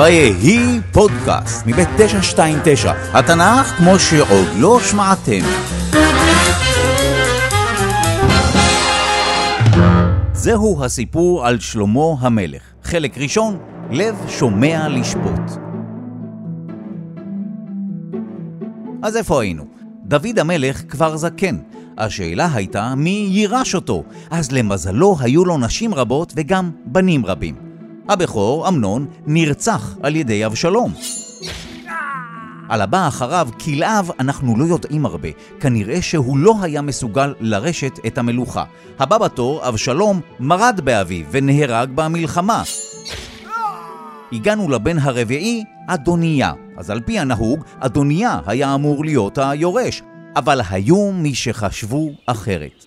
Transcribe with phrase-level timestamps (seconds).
[0.00, 5.40] ויהי פודקאסט מבית 929, התנ"ך כמו שעוד לא שמעתם.
[10.32, 12.62] זהו הסיפור על שלמה המלך.
[12.82, 13.58] חלק ראשון,
[13.90, 15.50] לב שומע לשפוט.
[19.02, 19.64] אז איפה היינו?
[20.04, 21.56] דוד המלך כבר זקן.
[21.98, 27.69] השאלה הייתה מי יירש אותו, אז למזלו היו לו נשים רבות וגם בנים רבים.
[28.10, 30.92] הבכור, אמנון, נרצח על ידי אבשלום.
[32.68, 35.28] על הבא אחריו, כלאב, אנחנו לא יודעים הרבה.
[35.60, 38.64] כנראה שהוא לא היה מסוגל לרשת את המלוכה.
[38.98, 42.62] הבא בתור, אבשלום, מרד באביו ונהרג במלחמה.
[44.32, 46.52] הגענו לבן הרביעי, אדוניה.
[46.76, 50.02] אז על פי הנהוג, אדוניה היה אמור להיות היורש.
[50.36, 52.84] אבל היו מי שחשבו אחרת.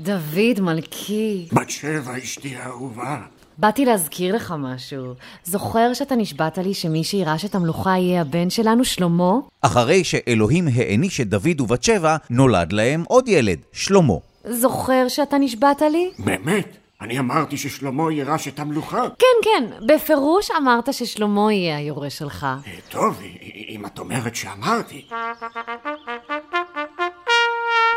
[0.00, 3.37] דוד מלכי, בת שבע אשתי האהובה.
[3.58, 5.14] באתי להזכיר לך משהו.
[5.44, 9.32] זוכר שאתה נשבעת לי שמי שירש את המלוכה יהיה הבן שלנו, שלמה?
[9.62, 14.14] אחרי שאלוהים העניש את דוד ובת שבע, נולד להם עוד ילד, שלמה.
[14.44, 16.10] זוכר שאתה נשבעת לי?
[16.18, 16.76] באמת?
[17.00, 19.02] אני אמרתי ששלמה יירש את המלוכה?
[19.18, 22.44] כן, כן, בפירוש אמרת ששלמה יהיה היורש שלך.
[22.44, 23.20] אה, טוב,
[23.68, 25.06] אם את אומרת שאמרתי.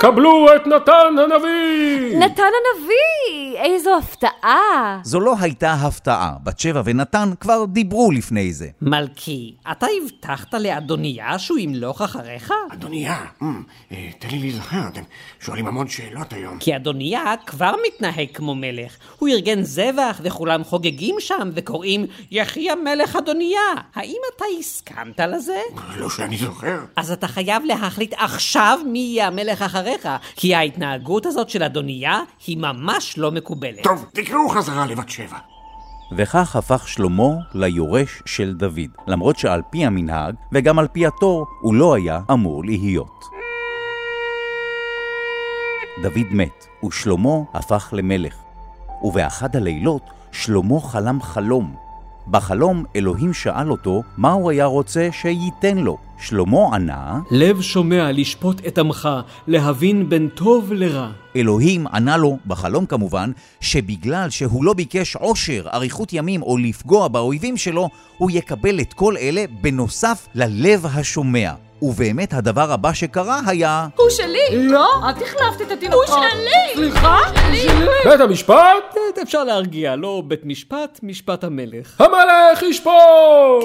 [0.02, 2.18] קבלו את נתן הנביא!
[2.18, 3.58] נתן הנביא!
[3.58, 5.00] איזו הפתעה!
[5.04, 8.68] זו לא הייתה הפתעה, בת שבע ונתן כבר דיברו לפני זה.
[8.82, 12.54] מלכי, אתה הבטחת לאדוניה שהוא ימלוך אחריך?
[12.74, 15.02] אדוניה, אמ, אה, תן לי להיזכר, אתם
[15.40, 16.58] שואלים המון שאלות היום.
[16.60, 18.96] כי אדוניה כבר מתנהג כמו מלך.
[19.20, 23.60] הוא ארגן זבח וכולם חוגגים שם וקוראים יחי המלך אדוניה.
[23.96, 25.60] האם אתה הסכמת לזה?
[25.98, 26.80] לא שאני זוכר.
[26.96, 29.91] אז אתה חייב להחליט עכשיו מי יהיה המלך אחריך,
[30.36, 33.84] כי ההתנהגות הזאת של אדוניה היא ממש לא מקובלת.
[33.84, 35.38] טוב, תקראו חזרה לבת שבע.
[36.18, 41.76] וכך הפך שלמה ליורש של דוד, למרות שעל פי המנהג וגם על פי התור הוא
[41.76, 43.24] לא היה אמור להיות.
[46.02, 48.36] דוד מת, ושלמה הפך למלך.
[49.04, 51.76] ובאחד הלילות שלמה חלם חלום.
[52.28, 55.98] בחלום אלוהים שאל אותו מה הוא היה רוצה שייתן לו.
[56.22, 59.10] שלמה ענה, לב שומע לשפוט את עמך,
[59.48, 61.12] להבין בין טוב לרע.
[61.36, 67.58] אלוהים ענה לו, בחלום כמובן, שבגלל שהוא לא ביקש עושר, אריכות ימים או לפגוע באויבים
[67.58, 71.54] שלו, הוא יקבל את כל אלה בנוסף ללב השומע.
[71.82, 73.88] ובאמת הדבר הבא שקרה היה...
[73.96, 74.40] הוא שלי!
[74.68, 76.10] לא, את החלפת את התינוקות.
[76.10, 76.76] הוא שלי!
[76.76, 77.18] סליחה?
[78.06, 78.96] בית המשפט?
[79.22, 82.02] אפשר להרגיע, לא בית משפט, משפט המלך.
[82.02, 82.94] המלך ישפוט!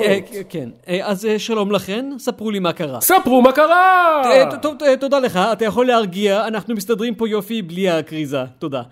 [0.05, 0.19] אה,
[0.49, 3.01] כן, אה, אז אה, שלום לכן, ספרו לי מה קרה.
[3.01, 4.23] ספרו מה קרה!
[4.25, 8.83] אה, טוב, אה, תודה לך, אתה יכול להרגיע, אנחנו מסתדרים פה יופי בלי הכריזה, תודה.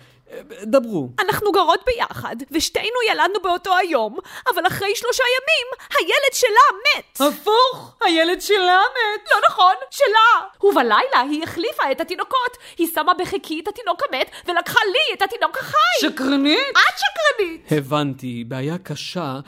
[0.63, 1.09] דברו.
[1.21, 4.19] אנחנו גרות ביחד, ושתינו ילדנו באותו היום,
[4.55, 7.21] אבל אחרי שלושה ימים, הילד שלה מת!
[7.21, 9.31] הפוך, הילד שלה מת.
[9.31, 10.49] לא נכון, שלה!
[10.71, 12.57] ובלילה היא החליפה את התינוקות.
[12.79, 16.01] היא שמה בחיקי את התינוק המת, ולקחה לי את התינוק החי!
[16.01, 16.59] שקרנית?
[16.73, 17.73] את שקרנית!
[17.73, 19.39] הבנתי, בעיה קשה.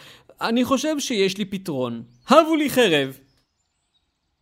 [0.41, 2.03] אני חושב שיש לי פתרון.
[2.29, 3.19] הבו לי חרב.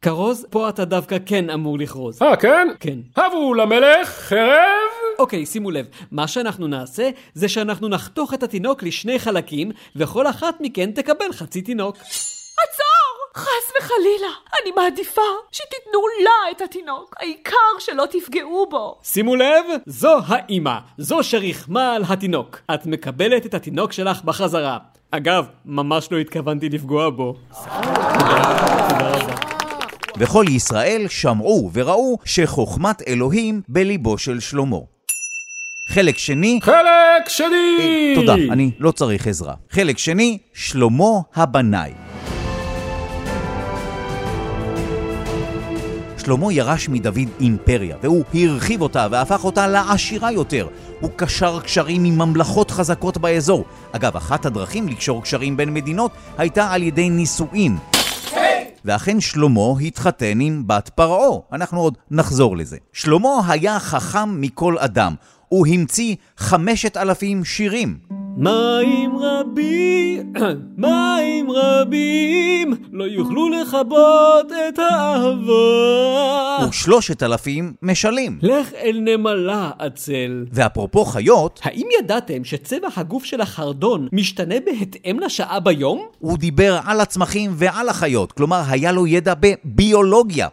[0.02, 2.22] כרוז, פה אתה דווקא כן אמור לכרוז.
[2.22, 2.68] אה, כן?
[2.80, 2.98] כן.
[3.16, 4.83] הבו למלך חרב!
[5.18, 10.56] אוקיי, שימו לב, מה שאנחנו נעשה זה שאנחנו נחתוך את התינוק לשני חלקים, וכל אחת
[10.60, 11.96] מכן תקבל חצי תינוק.
[11.96, 13.14] עצור!
[13.36, 14.32] חס וחלילה,
[14.62, 15.22] אני מעדיפה
[15.52, 17.14] שתיתנו לה את התינוק.
[17.20, 18.98] העיקר שלא תפגעו בו.
[19.02, 22.60] שימו לב, זו האימא, זו שריחמה על התינוק.
[22.74, 24.78] את מקבלת את התינוק שלך בחזרה.
[25.10, 27.34] אגב, ממש לא התכוונתי לפגוע בו.
[30.18, 34.93] וכל ישראל שמעו וראו שחוכמת אלוהים בליבו של שלמה.
[35.88, 37.76] חלק שני, חלק שני!
[37.80, 39.54] אה, תודה, אני לא צריך עזרה.
[39.70, 41.92] חלק שני, שלמה הבנאי.
[46.18, 50.68] שלמה ירש מדוד אימפריה, והוא הרחיב אותה והפך אותה לעשירה יותר.
[51.00, 53.64] הוא קשר קשרים עם ממלכות חזקות באזור.
[53.92, 57.76] אגב, אחת הדרכים לקשור קשרים בין מדינות הייתה על ידי נישואין.
[58.84, 61.38] ואכן שלמה התחתן עם בת פרעה.
[61.52, 62.76] אנחנו עוד נחזור לזה.
[62.92, 65.14] שלמה היה חכם מכל אדם.
[65.54, 67.98] הוא המציא חמשת אלפים שירים.
[68.36, 70.32] מים רבים,
[70.86, 76.68] מים רבים, לא יוכלו לכבות את האהבה.
[76.68, 78.38] ושלושת אלפים משלים.
[78.42, 80.44] לך אל נמלה עצל.
[80.52, 86.06] ואפרופו חיות, האם ידעתם שצבע הגוף של החרדון משתנה בהתאם לשעה ביום?
[86.18, 90.48] הוא דיבר על הצמחים ועל החיות, כלומר היה לו ידע בביולוגיה.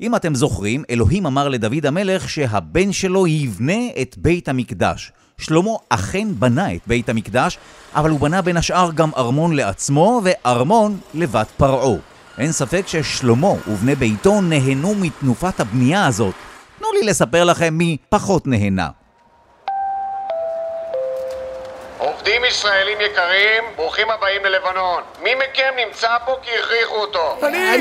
[0.00, 5.12] אם אתם זוכרים, אלוהים אמר לדוד המלך שהבן שלו יבנה את בית המקדש.
[5.38, 7.58] שלמה אכן בנה את בית המקדש,
[7.94, 11.98] אבל הוא בנה בין השאר גם ארמון לעצמו וארמון לבת פרעה.
[12.38, 16.34] אין ספק ששלמה ובני ביתו נהנו מתנופת הבנייה הזאת.
[16.78, 18.88] תנו לי לספר לכם מי פחות נהנה.
[22.50, 25.02] ישראלים יקרים, ברוכים הבאים ללבנון.
[25.18, 27.36] מי מכם נמצא פה כי הכריחו אותו?
[27.42, 27.76] אני!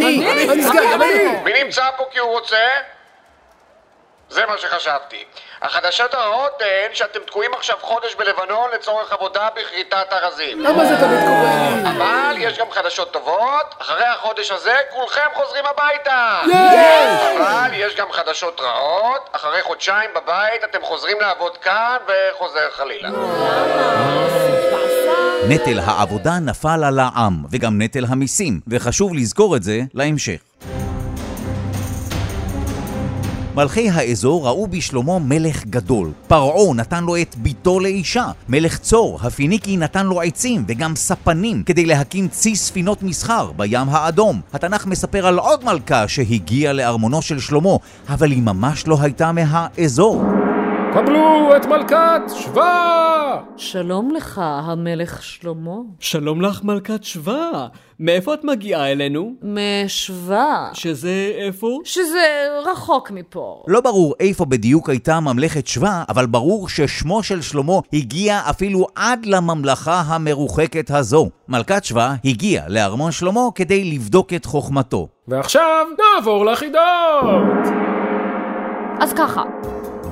[1.43, 2.67] מי נמצא פה כי הוא רוצה?
[4.29, 5.23] זה מה שחשבתי.
[5.61, 10.59] החדשות הרעות הן שאתם תקועים עכשיו חודש בלבנון לצורך עבודה בכריתת ארזים.
[10.59, 11.91] למה זה תמיד קורה?
[11.91, 16.41] אבל יש גם חדשות טובות, אחרי החודש הזה כולכם חוזרים הביתה!
[16.43, 23.09] אבל יש גם חדשות רעות, אחרי חודשיים בבית אתם חוזרים לעבוד כאן וחוזר חלילה.
[25.47, 30.48] נטל העבודה נפל על העם, וגם נטל המיסים, וחשוב לזכור את זה להמשך.
[33.59, 36.11] מלכי האזור ראו בשלמה מלך גדול.
[36.27, 38.31] פרעה נתן לו את ביתו לאישה.
[38.49, 44.41] מלך צור, הפיניקי, נתן לו עצים וגם ספנים כדי להקים צי ספינות מסחר בים האדום.
[44.53, 47.75] התנ"ך מספר על עוד מלכה שהגיעה לארמונו של שלמה,
[48.09, 50.38] אבל היא ממש לא הייתה מהאזור.
[50.93, 53.37] קבלו את מלכת שבא!
[53.57, 55.75] שלום לך, המלך שלמה.
[55.99, 57.67] שלום לך מלכת שבא.
[57.99, 59.33] מאיפה את מגיעה אלינו?
[59.43, 60.69] משווה.
[60.73, 61.79] שזה איפה?
[61.83, 63.63] שזה רחוק מפה.
[63.67, 69.25] לא ברור איפה בדיוק הייתה ממלכת שבא, אבל ברור ששמו של שלמה הגיע אפילו עד
[69.25, 71.29] לממלכה המרוחקת הזו.
[71.47, 75.07] מלכת שבא הגיעה לארמון שלמה כדי לבדוק את חוכמתו.
[75.27, 75.85] ועכשיו
[76.15, 76.79] נעבור לחידות!
[78.99, 79.43] אז ככה,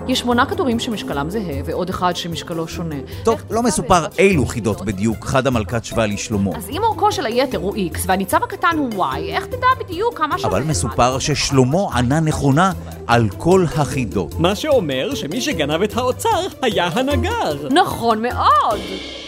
[0.08, 2.96] יש שמונה כדורים שמשקלם זהה, ועוד אחד שמשקלו שונה.
[3.24, 4.86] טוב, לא מסופר אילו חידות?
[4.86, 6.52] בדיוק חדה מלכת שבא לשלמה.
[6.58, 10.38] אז אם אורכו של היתר הוא X והניצב הקטן הוא Y, איך תדע בדיוק כמה
[10.38, 10.52] שווה?
[10.52, 10.64] אבל?
[10.64, 12.72] מסופר ששלמה ענה נכונה
[13.08, 14.40] על כל החידות.
[14.40, 17.68] מה שאומר שמי שגנב את האוצר היה הנגר.
[17.72, 18.80] נכון מאוד!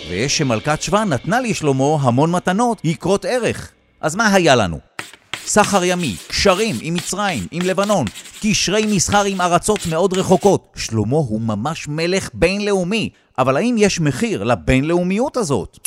[0.09, 3.71] ויש שמלכת שבא נתנה לשלמה המון מתנות יקרות ערך.
[4.01, 4.79] אז מה היה לנו?
[5.45, 8.05] סחר ימי, קשרים עם מצרים, עם לבנון,
[8.41, 10.67] קשרי מסחר עם ארצות מאוד רחוקות.
[10.75, 15.77] שלמה הוא ממש מלך בינלאומי, אבל האם יש מחיר לבינלאומיות הזאת?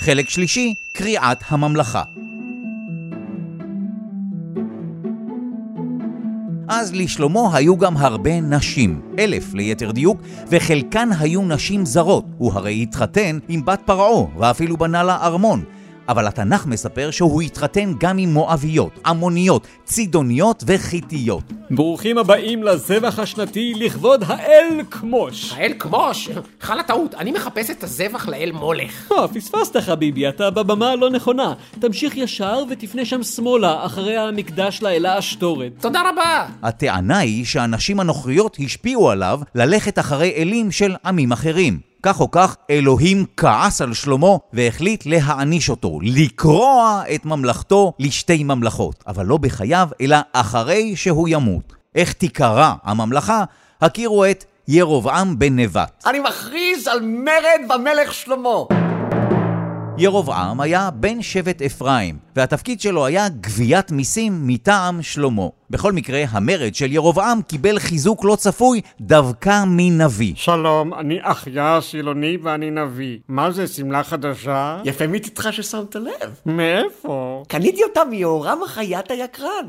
[0.00, 2.02] חלק שלישי, קריעת הממלכה.
[6.68, 12.24] אז לשלמה היו גם הרבה נשים, אלף ליתר דיוק, וחלקן היו נשים זרות.
[12.38, 15.64] הוא הרי התחתן עם בת פרעה, ואפילו בנה לה ארמון.
[16.08, 21.42] אבל התנ"ך מספר שהוא התחתן גם עם מואביות, עמוניות, צידוניות וחיתיות.
[21.70, 25.52] ברוכים הבאים לזבח השנתי לכבוד האל כמוש.
[25.52, 29.12] האל כמוש, חלה טעות, אני מחפש את הזבח לאל מולך.
[29.12, 31.54] אה, פספסת חביבי, אתה בבמה הלא נכונה.
[31.80, 35.72] תמשיך ישר ותפנה שם שמאלה, אחרי המקדש לאלה אשתורת.
[35.80, 36.46] תודה רבה.
[36.62, 41.91] הטענה היא שהנשים הנוכריות השפיעו עליו ללכת אחרי אלים של עמים אחרים.
[42.02, 49.04] כך או כך, אלוהים כעס על שלמה והחליט להעניש אותו, לקרוע את ממלכתו לשתי ממלכות,
[49.06, 51.72] אבל לא בחייו, אלא אחרי שהוא ימות.
[51.94, 53.44] איך תיקרע הממלכה?
[53.80, 56.04] הכירו את ירבעם בן נבט.
[56.06, 58.91] אני מכריז על מרד במלך שלמה.
[59.98, 65.46] ירבעם היה בן שבט אפרים, והתפקיד שלו היה גביית מיסים מטעם שלמה.
[65.70, 70.32] בכל מקרה, המרד של ירבעם קיבל חיזוק לא צפוי דווקא מנביא.
[70.36, 73.18] שלום, אני אחיה שילוני ואני נביא.
[73.28, 74.78] מה זה, שמלה חדשה?
[74.84, 76.34] יפה מצדך ששמת לב.
[76.46, 77.42] מאיפה?
[77.48, 79.66] קניתי אותה מיהורם החייט היקרן.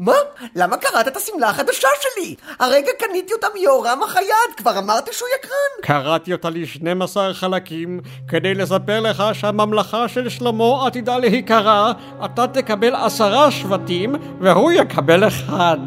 [0.00, 0.12] מה?
[0.56, 2.34] למה קראת את השמלה החדשה שלי?
[2.58, 5.82] הרגע קניתי אותה מיהורם החייט, כבר אמרתי שהוא יקרן.
[5.82, 11.92] קראתי אותה ל-12 חלקים כדי לספר לך שהממלכה של שלמה עתידה להיקרע,
[12.24, 15.78] אתה תקבל עשרה שבטים והוא יקבל אחד.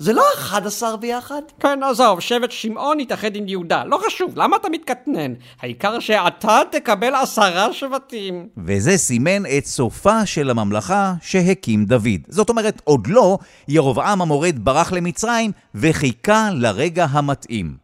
[0.00, 1.42] זה לא 11 ביחד?
[1.60, 3.84] כן, עזוב, שבט שמעון יתאחד עם יהודה.
[3.84, 5.34] לא חשוב, למה אתה מתקטנן?
[5.60, 8.48] העיקר שאתה תקבל עשרה שבטים.
[8.56, 12.20] וזה סימן את סופה של הממלכה שהקים דוד.
[12.28, 13.38] זאת אומרת, עוד לא,
[13.68, 17.76] ירבעם המורד ברח למצרים וחיכה לרגע המתאים.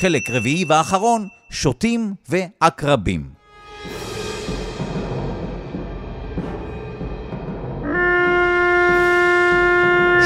[0.00, 3.39] חלק רביעי ואחרון, שוטים ועקרבים.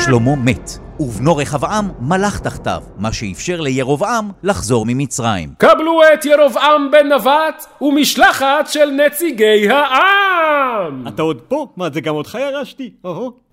[0.04, 0.70] שלמה מת,
[1.00, 5.50] ובנו רחבעם מלך תחתיו, מה שאפשר לירבעם לחזור ממצרים.
[5.58, 11.08] קבלו את ירבעם בן נבט ומשלחת של נציגי העם!
[11.08, 11.66] אתה עוד פה?
[11.76, 12.90] מה, זה גם אותך ירשתי?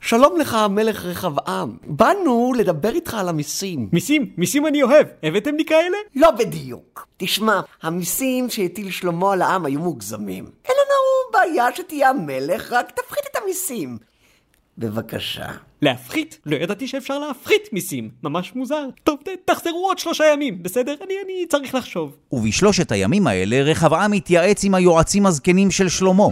[0.01, 1.77] שלום לך, המלך רחבעם.
[1.87, 3.89] באנו לדבר איתך על המיסים.
[3.93, 5.07] מיסים, מיסים אני אוהב.
[5.23, 5.97] הבאתם לי כאלה?
[6.15, 7.07] לא בדיוק.
[7.17, 10.45] תשמע, המיסים שהטיל שלמה על העם היו מוגזמים.
[10.65, 14.10] אין לנו בעיה שתהיה המלך, רק תפחית את המיסים.
[14.77, 15.47] בבקשה.
[15.81, 16.39] להפחית?
[16.45, 18.09] לא ידעתי שאפשר להפחית מיסים.
[18.23, 18.85] ממש מוזר.
[19.03, 20.95] טוב, תחזרו עוד שלושה ימים, בסדר?
[21.05, 22.15] אני, אני צריך לחשוב.
[22.31, 26.27] ובשלושת הימים האלה רחבעם התייעץ עם היועצים הזקנים של שלמה.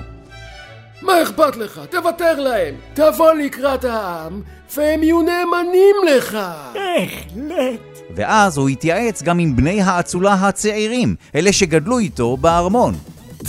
[1.02, 1.82] מה אכפת לך?
[1.90, 2.76] תוותר להם.
[2.94, 4.42] תבוא לקראת העם,
[4.76, 6.38] והם יהיו נאמנים לך.
[6.74, 7.80] בהחלט.
[8.16, 12.94] ואז הוא התייעץ גם עם בני האצולה הצעירים, אלה שגדלו איתו בארמון.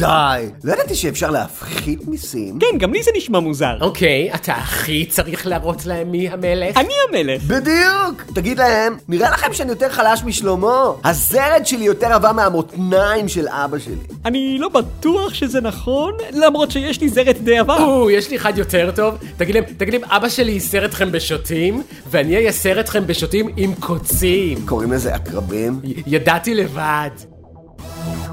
[0.00, 2.58] די, לא ידעתי שאפשר להפחית מיסים.
[2.58, 3.76] כן, גם לי זה נשמע מוזר.
[3.80, 6.76] אוקיי, אתה הכי צריך להראות להם מי המלך.
[6.76, 7.42] אני המלך.
[7.42, 8.22] בדיוק!
[8.34, 10.84] תגיד להם, נראה לכם שאני יותר חלש משלמה?
[11.04, 13.94] הזרת שלי יותר עבה מהמותניים של אבא שלי.
[14.24, 17.82] אני לא בטוח שזה נכון, למרות שיש לי זרת די עבר.
[17.84, 19.14] או, יש לי אחד יותר טוב.
[19.36, 24.66] תגיד להם, תגיד להם, אבא שלי ייסר אתכם בשוטים, ואני אייסר אתכם בשוטים עם קוצים.
[24.66, 25.80] קוראים לזה עקרבים?
[25.84, 27.10] י- ידעתי לבד.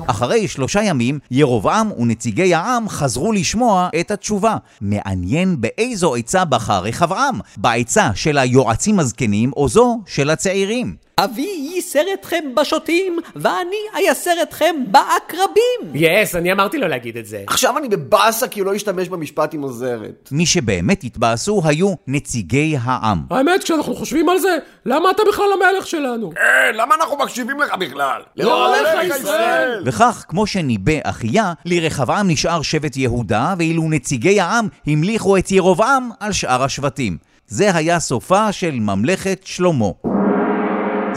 [0.07, 4.57] אחרי שלושה ימים, ירובעם ונציגי העם חזרו לשמוע את התשובה.
[4.81, 11.06] מעניין באיזו עצה בחר רחבעם, בעצה של היועצים הזקנים או זו של הצעירים.
[11.19, 15.93] אבי ייסר אתכם בשוטים, ואני אייסר אתכם בעקרבים.
[15.93, 17.43] יס, אני אמרתי לו להגיד את זה.
[17.47, 20.29] עכשיו אני בבאסה כי הוא לא השתמש במשפט עם עוזרת.
[20.31, 23.21] מי שבאמת התבאסו היו נציגי העם.
[23.31, 26.31] האמת, כשאנחנו חושבים על זה, למה אתה בכלל המלך שלנו?
[26.37, 28.21] אה, למה אנחנו מקשיבים לך בכלל?
[28.37, 29.83] לא עליך ישראל!
[29.85, 36.31] וכך, כמו שניבא אחיה, לרחבעם נשאר שבט יהודה, ואילו נציגי העם המליכו את ירבעם על
[36.31, 37.17] שאר השבטים.
[37.47, 40.16] זה היה סופה של ממלכת שלמה.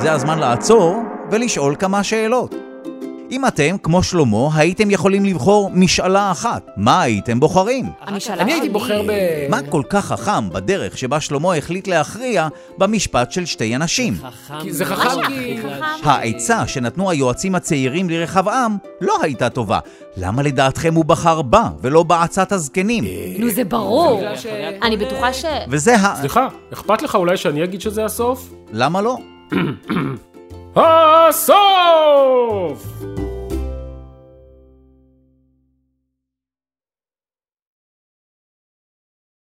[0.01, 2.55] זה הזמן לעצור ולשאול כמה שאלות.
[3.31, 7.87] אם אתם, כמו שלמה, הייתם יכולים לבחור משאלה אחת, מה הייתם בוחרים?
[8.01, 9.13] המשאלה אני הייתי בוחר ב...
[9.49, 14.15] מה כל כך חכם בדרך שבה שלמה החליט להכריע במשפט של שתי אנשים?
[14.15, 14.61] חכם.
[14.63, 15.59] כי זה חכם כי...
[16.03, 19.79] העצה שנתנו היועצים הצעירים לרחבעם לא הייתה טובה.
[20.17, 23.05] למה לדעתכם הוא בחר בה ולא בעצת הזקנים?
[23.39, 24.23] נו, זה ברור.
[24.83, 25.45] אני בטוחה ש...
[25.69, 26.17] וזה ה...
[26.17, 28.53] סליחה, אכפת לך אולי שאני אגיד שזה הסוף?
[28.73, 29.17] למה לא?
[30.77, 32.79] הסוף!